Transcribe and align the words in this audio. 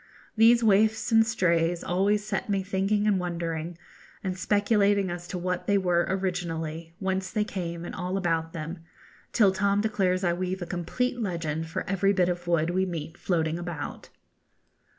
These 0.35 0.63
waifs 0.63 1.11
and 1.11 1.23
strays 1.27 1.83
always 1.83 2.25
set 2.25 2.49
me 2.49 2.63
thinking 2.63 3.05
and 3.05 3.19
wondering, 3.19 3.77
and 4.23 4.35
speculating 4.35 5.11
as 5.11 5.27
to 5.27 5.37
what 5.37 5.67
they 5.67 5.77
were 5.77 6.07
originally, 6.09 6.95
whence 6.97 7.29
they 7.29 7.43
came, 7.43 7.85
and 7.85 7.93
all 7.93 8.17
about 8.17 8.51
them, 8.51 8.79
till 9.31 9.51
Tom 9.51 9.79
declares 9.79 10.23
I 10.23 10.33
weave 10.33 10.63
a 10.63 10.65
complete 10.65 11.19
legend 11.21 11.67
for 11.67 11.87
every 11.87 12.13
bit 12.13 12.29
of 12.29 12.47
wood 12.47 12.71
we 12.71 12.83
meet 12.83 13.15
floating 13.15 13.59
about. 13.59 14.09